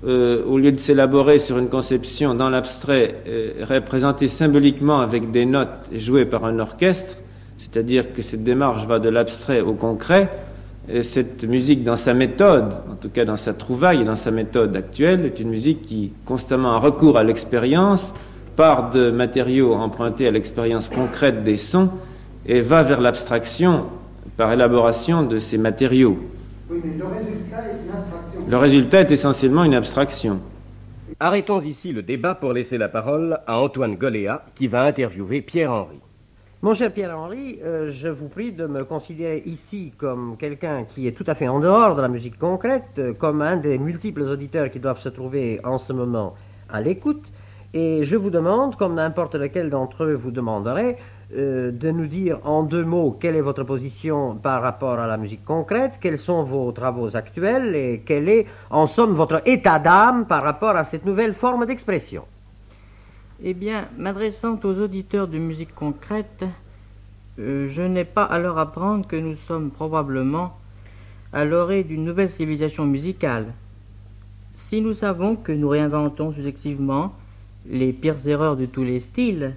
[0.05, 5.45] euh, au lieu de s'élaborer sur une conception dans l'abstrait, euh, représentée symboliquement avec des
[5.45, 7.17] notes et jouée par un orchestre,
[7.57, 10.29] c'est-à-dire que cette démarche va de l'abstrait au concret,
[10.87, 14.29] et cette musique dans sa méthode, en tout cas dans sa trouvaille et dans sa
[14.29, 18.13] méthode actuelle, est une musique qui constamment a recours à l'expérience,
[18.55, 21.89] part de matériaux empruntés à l'expérience concrète des sons,
[22.45, 23.85] et va vers l'abstraction
[24.37, 26.19] par élaboration de ces matériaux.
[26.67, 28.39] Oui, mais le résultat est une abstraction.
[28.47, 30.39] Le résultat est essentiellement une abstraction.
[31.19, 35.99] Arrêtons ici le débat pour laisser la parole à Antoine Goléa qui va interviewer Pierre-Henri.
[36.63, 41.11] Mon cher Pierre-Henri, euh, je vous prie de me considérer ici comme quelqu'un qui est
[41.11, 44.71] tout à fait en dehors de la musique concrète, euh, comme un des multiples auditeurs
[44.71, 46.33] qui doivent se trouver en ce moment
[46.69, 47.23] à l'écoute.
[47.75, 50.97] Et je vous demande, comme n'importe lequel d'entre eux vous demanderait,
[51.33, 55.17] euh, de nous dire en deux mots quelle est votre position par rapport à la
[55.17, 60.27] musique concrète, quels sont vos travaux actuels et quel est, en somme, votre état d'âme
[60.27, 62.25] par rapport à cette nouvelle forme d'expression.
[63.43, 66.45] Eh bien, m'adressant aux auditeurs de musique concrète,
[67.39, 70.55] euh, je n'ai pas à leur apprendre que nous sommes probablement
[71.33, 73.47] à l'orée d'une nouvelle civilisation musicale.
[74.53, 77.13] Si nous savons que nous réinventons successivement
[77.67, 79.55] les pires erreurs de tous les styles,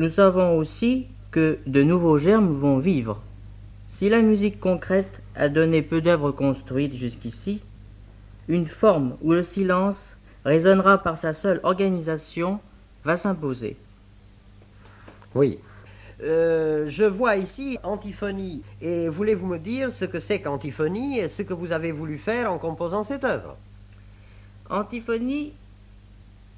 [0.00, 3.20] nous savons aussi que de nouveaux germes vont vivre.
[3.86, 7.60] Si la musique concrète a donné peu d'œuvres construites jusqu'ici,
[8.48, 12.60] une forme où le silence résonnera par sa seule organisation
[13.04, 13.76] va s'imposer.
[15.34, 15.58] Oui.
[16.22, 18.62] Euh, je vois ici antiphonie.
[18.80, 22.50] Et voulez-vous me dire ce que c'est qu'antiphonie et ce que vous avez voulu faire
[22.50, 23.54] en composant cette œuvre?
[24.70, 25.52] Antiphonie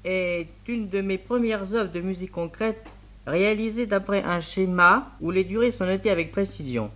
[0.05, 2.87] est une de mes premières œuvres de musique concrète
[3.25, 6.89] réalisée d'après un schéma où les durées sont notées avec précision.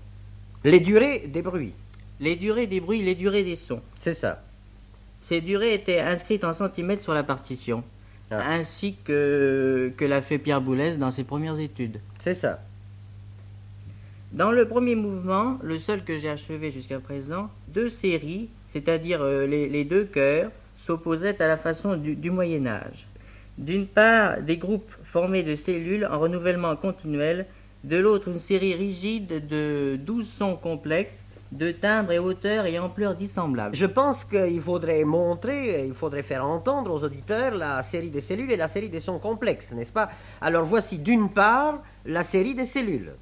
[0.63, 1.73] Les durées des bruits.
[2.19, 3.82] Les durées des bruits, les durées des sons.
[3.99, 4.41] C'est ça.
[5.21, 7.84] Ces durées étaient inscrites en centimètres sur la partition,
[8.32, 8.41] Ah.
[8.51, 11.99] ainsi que, que l'a fait Pierre Boulez dans ses premières études.
[12.19, 12.59] C'est ça.
[14.34, 19.45] Dans le premier mouvement, le seul que j'ai achevé jusqu'à présent, deux séries, c'est-à-dire euh,
[19.47, 23.07] les, les deux chœurs, s'opposaient à la façon du, du Moyen Âge.
[23.57, 27.45] D'une part, des groupes formés de cellules en renouvellement continuel,
[27.84, 33.16] de l'autre, une série rigide de douze sons complexes, de timbres et hauteurs et ampleurs
[33.16, 33.74] dissemblables.
[33.74, 38.51] Je pense qu'il faudrait montrer, il faudrait faire entendre aux auditeurs la série des cellules
[38.51, 40.10] et la série des sons complexes, n'est-ce pas?
[40.41, 43.14] Alors voici d'une part la série des cellules.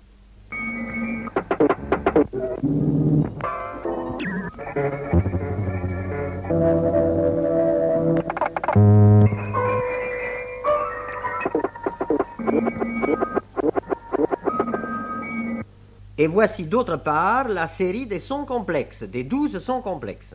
[16.17, 20.33] Et voici d'autre part la série des sons complexes, des douze sons complexes.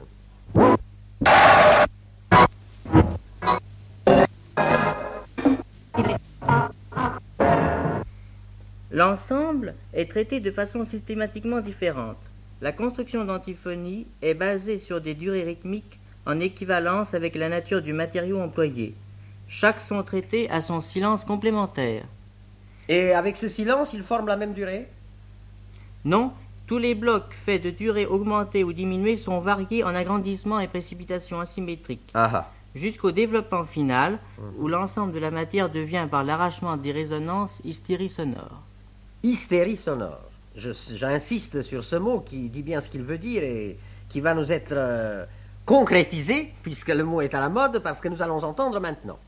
[8.91, 12.19] L'ensemble est traité de façon systématiquement différente.
[12.61, 17.95] La construction d'antiphonie est basée sur des durées rythmiques en équivalence avec la nature du
[17.95, 18.95] matériau employé.
[19.49, 22.05] Chaque son traité a son silence complémentaire.
[22.91, 24.87] Et avec ce silence, ils forment la même durée?
[26.05, 26.33] Non,
[26.67, 31.41] tous les blocs faits de durée augmentée ou diminuée sont variés en agrandissement et précipitation
[31.41, 32.51] asymétrique, Ah ah.
[32.75, 34.19] jusqu'au développement final,
[34.59, 38.63] où l'ensemble de la matière devient par l'arrachement des résonances hystérie sonore.
[39.23, 40.31] Hystérie sonore.
[40.57, 43.79] J'insiste sur ce mot qui dit bien ce qu'il veut dire et
[44.09, 45.25] qui va nous être euh,
[45.67, 49.19] concrétisé, puisque le mot est à la mode, parce que nous allons entendre maintenant.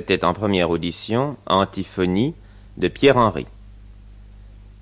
[0.00, 2.32] C'était en première audition Antiphonie
[2.78, 3.44] de Pierre-Henry.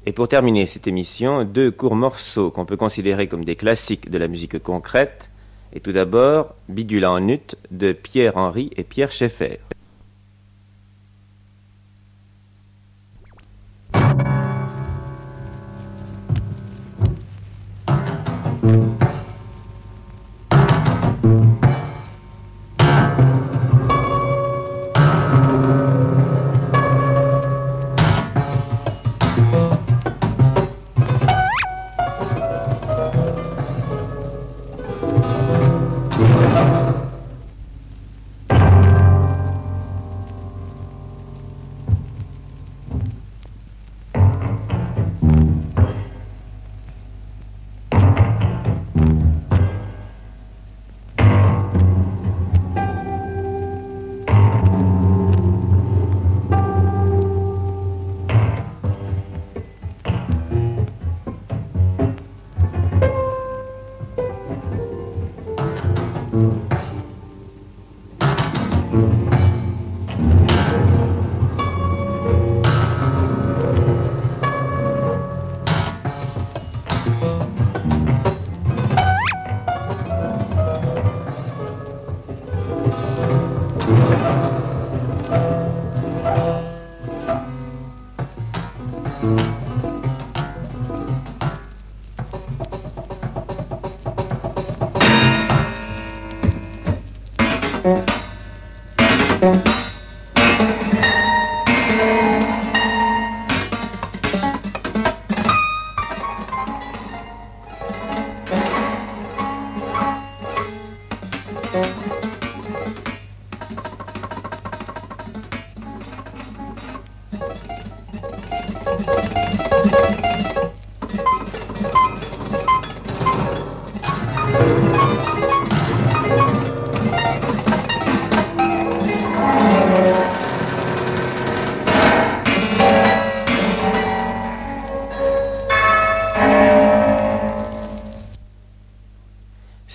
[0.07, 4.17] Et pour terminer cette émission, deux courts morceaux qu'on peut considérer comme des classiques de
[4.17, 5.29] la musique concrète.
[5.73, 9.59] Et tout d'abord, Bidula en ut de Pierre-Henry et Pierre Schaeffer.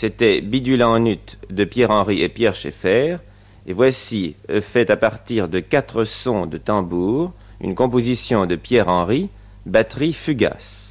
[0.03, 3.19] C'était Bidula en ut de Pierre-Henry et Pierre Schaeffer.
[3.65, 7.31] Et voici, euh, fait à partir de quatre sons de tambour,
[7.61, 9.29] une composition de Pierre-Henry,
[9.65, 10.82] batterie fugace.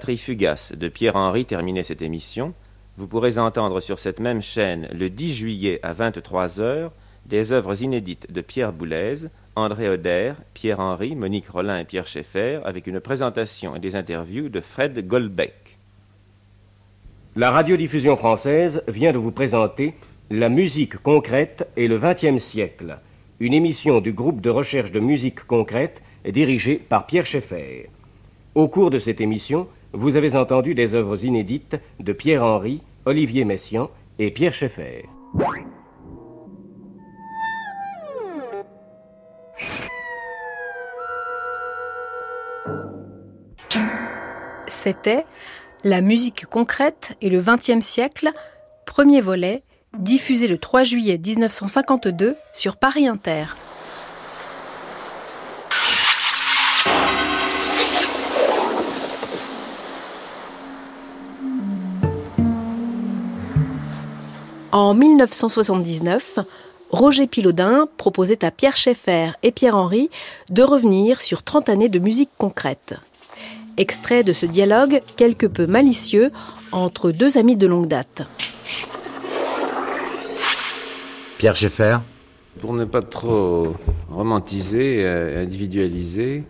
[0.00, 2.54] Batterie fugace de Pierre-Henri terminait cette émission.
[2.96, 6.88] Vous pourrez entendre sur cette même chaîne le 10 juillet à 23h
[7.26, 9.26] des œuvres inédites de Pierre Boulez,
[9.56, 14.62] André Oder, Pierre-Henri, Monique Rollin et Pierre Schaeffer avec une présentation et des interviews de
[14.62, 15.76] Fred Goldbeck.
[17.36, 19.92] La radiodiffusion française vient de vous présenter
[20.30, 23.00] La musique concrète et le XXe siècle,
[23.38, 27.90] une émission du groupe de recherche de musique concrète dirigée par Pierre Schaeffer.
[28.54, 33.90] Au cours de cette émission, vous avez entendu des œuvres inédites de Pierre-Henri, Olivier Messiaen
[34.18, 35.08] et Pierre Schaeffer.
[44.68, 45.24] C'était
[45.84, 48.30] La musique concrète et le XXe siècle,
[48.86, 49.62] premier volet,
[49.98, 53.44] diffusé le 3 juillet 1952 sur Paris Inter.
[64.72, 66.38] En 1979,
[66.90, 70.10] Roger Pilaudin proposait à Pierre Schaeffer et Pierre-Henri
[70.48, 72.94] de revenir sur 30 années de musique concrète.
[73.76, 76.30] Extrait de ce dialogue quelque peu malicieux
[76.70, 78.22] entre deux amis de longue date.
[81.38, 81.98] Pierre Schaeffer
[82.60, 83.74] Pour ne pas trop
[84.08, 86.44] romantiser, euh, individualiser,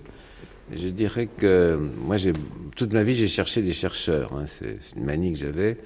[0.75, 2.33] je dirais que moi, j'ai
[2.77, 4.33] toute ma vie, j'ai cherché des chercheurs.
[4.35, 4.45] hein.
[4.47, 5.79] C'est une manie que j'avais.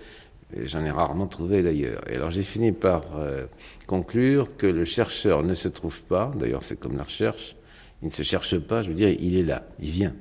[0.62, 2.02] J'en ai rarement trouvé d'ailleurs.
[2.10, 3.46] Et alors j'ai fini par euh,
[3.86, 7.56] conclure que le chercheur ne se trouve pas, d'ailleurs c'est comme la recherche,
[8.02, 10.14] il ne se cherche pas, je veux dire, il est là, il vient.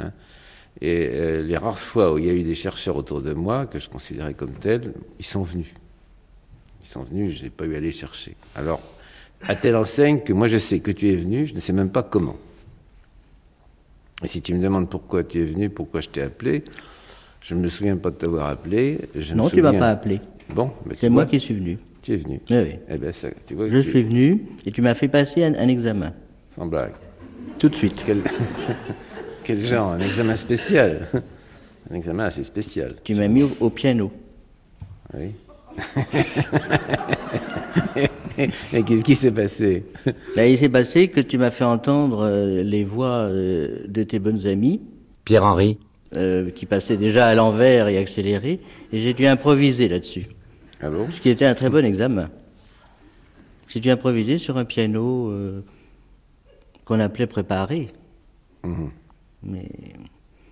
[0.00, 0.10] Hein.
[0.80, 3.66] et euh, les rares fois où il y a eu des chercheurs autour de moi,
[3.66, 5.72] que je considérais comme tels, ils sont venus.
[6.82, 8.34] Ils sont venus, je n'ai pas eu à les chercher.
[8.56, 8.80] Alors,
[9.42, 11.90] à telle enseigne que moi je sais que tu es venu, je ne sais même
[11.90, 12.36] pas comment.
[14.22, 16.64] Et si tu me demandes pourquoi tu es venu, pourquoi je t'ai appelé,
[17.42, 18.98] je ne me souviens pas de t'avoir appelé.
[19.14, 20.20] Je me Non, tu m'as souviens- pas appelé.
[20.54, 21.78] Bon, mais C'est moi qui suis venu.
[22.02, 22.40] Tu es venu.
[22.50, 22.74] Oui, oui.
[22.88, 25.54] Eh ben, ça, tu vois, Je tu- suis venu et tu m'as fait passer un,
[25.54, 26.12] un examen.
[26.50, 26.92] Sans blague.
[27.58, 28.02] Tout de suite.
[28.04, 28.18] Quel,
[29.44, 31.06] quel genre Un examen spécial?
[31.90, 32.96] Un examen assez spécial.
[33.04, 34.10] Tu m'as mis au, au piano.
[35.14, 35.28] Oui.
[38.72, 39.84] Et qu'est-ce qui s'est passé?
[40.36, 44.18] Là, il s'est passé que tu m'as fait entendre euh, les voix euh, de tes
[44.18, 44.80] bonnes amies.
[45.24, 45.78] Pierre-Henri
[46.16, 48.60] euh, qui passaient déjà à l'envers et accéléré,
[48.92, 50.26] et j'ai dû improviser là-dessus.
[50.80, 51.08] Ah bon?
[51.10, 52.30] Ce qui était un très bon examen.
[53.68, 55.62] J'ai dû improviser sur un piano euh,
[56.84, 57.88] qu'on appelait préparé.
[58.64, 58.90] Mhm.
[59.44, 59.68] Mais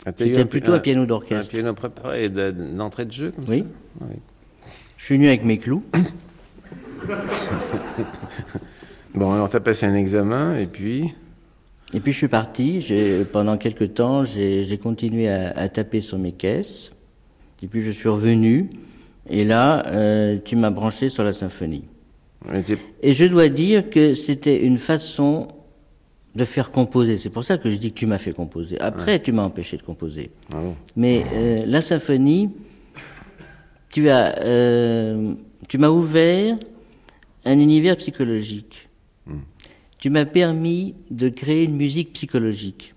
[0.06, 1.52] Ah, c'était plutôt un, piano d'orchestre.
[1.52, 3.61] Un piano préparé de- d'entrée de jeu comme Oui.
[3.61, 4.06] ça?
[4.06, 4.16] Oui.
[4.96, 5.82] Je suis venu avec mes clous.
[9.14, 11.12] Bon, alors t'as passé un examen et puis
[11.93, 12.86] Et puis je suis parti.
[13.32, 16.93] Pendant quelques temps, j'ai continué à, à taper sur mes caisses.
[17.62, 18.70] Et puis je suis revenu.
[19.28, 21.84] Et là, euh, tu m'as branché sur la symphonie.
[23.03, 25.49] Et je dois dire que c'était une façon
[26.34, 27.18] de faire composer.
[27.18, 28.80] C'est pour ça que je dis que tu m'as fait composer.
[28.80, 30.30] Après, tu m'as empêché de composer.
[30.53, 32.51] Ah bon Mais euh, la symphonie,
[33.93, 35.34] tu as, euh,
[35.68, 36.57] tu m'as ouvert
[37.45, 38.88] un univers psychologique.
[40.01, 42.94] Tu m'as permis de créer une musique psychologique.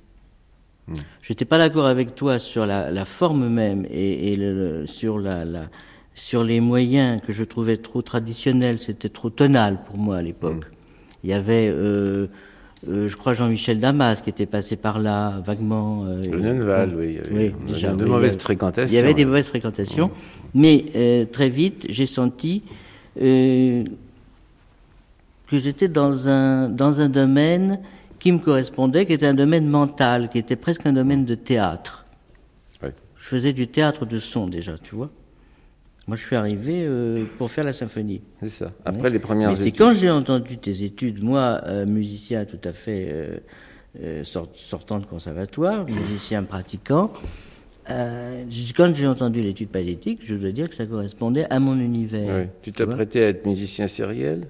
[1.21, 4.87] Je n'étais pas d'accord avec toi sur la, la forme même et, et le- le-
[4.87, 5.69] sur, la, la-
[6.13, 8.79] sur les moyens que je trouvais trop traditionnels.
[8.81, 10.65] C'était trop tonal pour moi à l'époque.
[11.23, 12.27] Il y avait, euh,
[12.89, 16.05] euh, je crois, Jean-Michel Damas qui était passé par là vaguement.
[16.05, 18.99] euh, Le Nenval, oui, il y avait- a déjà, de oui, mauvaises fréquentations, Il y
[18.99, 20.11] avait des mauvaises fréquentations.
[20.53, 22.61] Mais euh, très vite, j'ai senti
[23.21, 23.83] euh,
[25.53, 27.75] que j'étais dans un, dans un domaine
[28.17, 32.05] qui me correspondait, qui était un domaine mental, qui était presque un domaine de théâtre.
[32.81, 35.09] Je faisais du théâtre de son déjà, tu vois.
[36.07, 38.21] Moi, je suis arrivé euh, pour faire la symphonie.
[38.41, 38.71] C'est ça.
[38.83, 39.77] Après les premières Mais c'est études.
[39.79, 43.39] quand j'ai entendu tes études, moi, euh, musicien tout à fait
[44.01, 47.13] euh, sort- sortant de conservatoire, musicien pratiquant,
[47.87, 52.35] quand j'ai entendu l'étude pathétique, je dois dire que ça correspondait à mon univers.
[52.41, 52.47] Oui.
[52.63, 54.47] Tu t'apprêtais à être musicien sériel?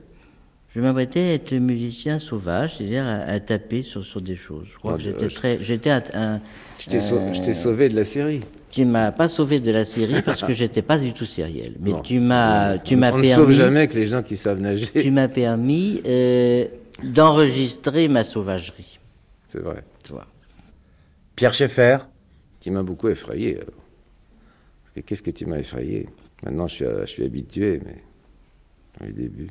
[0.73, 4.67] Je m'apprêtais à être musicien sauvage, c'est-à-dire à, à taper sur, sur des choses.
[4.71, 6.39] Je crois que j'étais je- très, j'étais un,
[6.79, 6.99] Je t'ai
[7.41, 8.39] t'ai sauvé de la série.
[8.71, 11.75] Tu m'as pas sauvé de la série parce que j'étais pas du tout sériel.
[11.79, 12.01] Mais Non.
[12.01, 13.35] tu m'as, tu On- m'as on ne permis.
[13.35, 14.87] sauve jamais que les gens qui savent nager.
[14.87, 16.65] Tu m'as permis euh,
[17.03, 18.99] d'enregistrer ma sauvagerie.
[19.47, 19.83] C'est vrai.
[20.03, 20.25] Tu vois.
[21.35, 21.97] Pierre Schaeffer
[22.59, 23.59] Qui m'a beaucoup effrayé.
[23.59, 26.09] Parce que qu'est-ce que tu m'as effrayé?
[26.43, 29.47] Maintenant, je suis, je suis habitué, mais au début,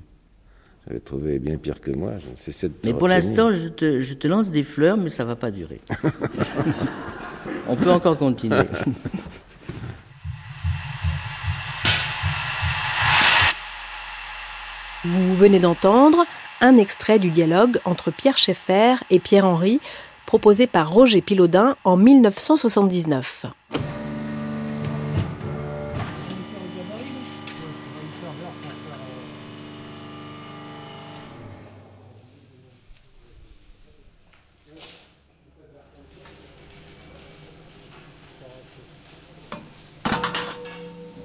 [0.87, 2.13] j'avais trouvé bien pire que moi.
[2.25, 4.97] Je ne cessais de te Mais pour l'instant, je te, je te lance des fleurs,
[4.97, 5.79] mais ça va pas durer.
[7.69, 8.63] On peut encore continuer.
[15.05, 16.25] Vous venez d'entendre
[16.61, 19.81] un extrait du dialogue entre Pierre Schaeffer et Pierre Henry,
[20.27, 23.47] proposé par Roger Pilaudin en 1979.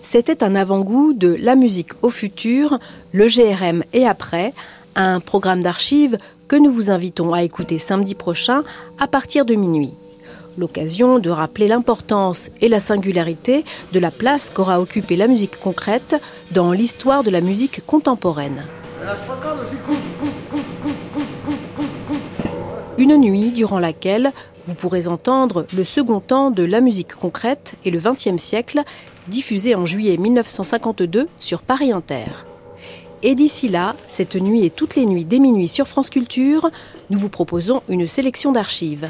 [0.09, 2.79] C'était un avant-goût de La musique au futur,
[3.11, 4.53] le GRM et après,
[4.95, 8.63] un programme d'archives que nous vous invitons à écouter samedi prochain
[8.99, 9.91] à partir de minuit.
[10.57, 16.15] L'occasion de rappeler l'importance et la singularité de la place qu'aura occupée la musique concrète
[16.51, 18.63] dans l'histoire de la musique contemporaine.
[22.97, 24.31] Une nuit durant laquelle
[24.67, 28.83] vous pourrez entendre le second temps de la musique concrète et le XXe siècle,
[29.28, 32.25] diffusé en juillet 1952 sur Paris Inter.
[33.23, 36.69] Et d'ici là, cette nuit et toutes les nuits dès minuit sur France Culture,
[37.09, 39.09] nous vous proposons une sélection d'archives.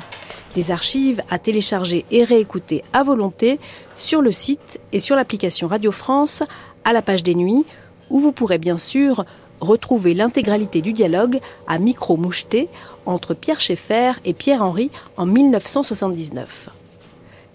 [0.56, 3.60] Des archives à télécharger et réécouter à volonté
[3.98, 6.42] sur le site et sur l'application Radio France
[6.86, 7.66] à la page des nuits,
[8.10, 9.26] où vous pourrez bien sûr
[9.60, 12.70] retrouver l'intégralité du dialogue à micro moucheté
[13.06, 16.70] entre Pierre Schaeffer et Pierre Henry en 1979.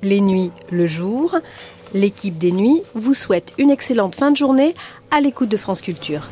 [0.03, 1.37] Les nuits le jour,
[1.95, 4.75] l'équipe des nuits vous souhaite une excellente fin de journée
[5.11, 6.29] à l'écoute de France Culture.